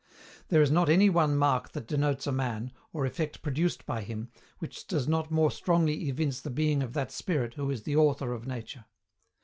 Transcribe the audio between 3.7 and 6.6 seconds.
by him, which does not more strongly evince the